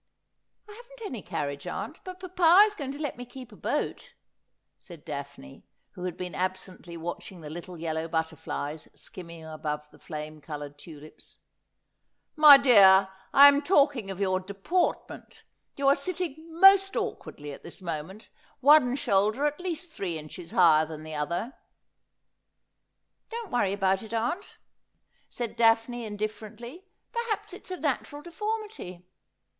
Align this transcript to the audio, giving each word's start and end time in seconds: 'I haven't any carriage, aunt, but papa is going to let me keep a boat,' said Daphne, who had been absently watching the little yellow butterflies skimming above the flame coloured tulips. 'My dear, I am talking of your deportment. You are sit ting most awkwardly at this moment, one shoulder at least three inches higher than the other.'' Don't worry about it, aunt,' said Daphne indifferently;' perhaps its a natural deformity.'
'I 0.67 0.71
haven't 0.73 1.05
any 1.05 1.21
carriage, 1.21 1.67
aunt, 1.67 1.99
but 2.03 2.19
papa 2.19 2.63
is 2.65 2.73
going 2.73 2.91
to 2.93 2.97
let 2.99 3.17
me 3.19 3.23
keep 3.23 3.51
a 3.51 3.55
boat,' 3.55 4.15
said 4.79 5.05
Daphne, 5.05 5.63
who 5.91 6.05
had 6.05 6.17
been 6.17 6.33
absently 6.33 6.97
watching 6.97 7.41
the 7.41 7.51
little 7.51 7.77
yellow 7.77 8.07
butterflies 8.07 8.87
skimming 8.95 9.43
above 9.45 9.91
the 9.91 9.99
flame 9.99 10.41
coloured 10.41 10.79
tulips. 10.79 11.37
'My 12.35 12.57
dear, 12.57 13.09
I 13.31 13.47
am 13.47 13.61
talking 13.61 14.09
of 14.09 14.19
your 14.19 14.39
deportment. 14.39 15.43
You 15.75 15.87
are 15.87 15.93
sit 15.95 16.15
ting 16.15 16.47
most 16.59 16.95
awkwardly 16.95 17.53
at 17.53 17.61
this 17.61 17.79
moment, 17.79 18.27
one 18.59 18.95
shoulder 18.95 19.45
at 19.45 19.61
least 19.61 19.91
three 19.91 20.17
inches 20.17 20.49
higher 20.49 20.83
than 20.83 21.03
the 21.03 21.13
other.'' 21.13 21.53
Don't 23.29 23.51
worry 23.51 23.73
about 23.73 24.01
it, 24.01 24.15
aunt,' 24.15 24.57
said 25.29 25.55
Daphne 25.55 26.05
indifferently;' 26.05 26.85
perhaps 27.13 27.53
its 27.53 27.69
a 27.69 27.77
natural 27.77 28.23
deformity.' 28.23 29.05